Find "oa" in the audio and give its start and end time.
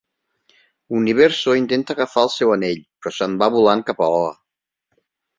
4.15-4.33